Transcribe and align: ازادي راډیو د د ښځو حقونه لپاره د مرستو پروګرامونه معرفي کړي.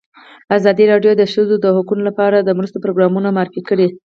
ازادي 0.57 0.85
راډیو 0.91 1.11
د 1.15 1.17
د 1.21 1.23
ښځو 1.33 1.55
حقونه 1.77 2.03
لپاره 2.09 2.37
د 2.39 2.49
مرستو 2.57 2.83
پروګرامونه 2.83 3.27
معرفي 3.37 3.61
کړي. 3.69 3.87